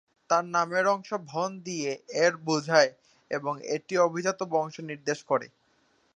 [0.29, 1.91] তার নামের অংশ "ভন" দিয়ে
[2.23, 2.91] "এর" বোঝায়
[3.31, 5.47] এবং এটি অভিজাত বংশ নির্দেশ করে।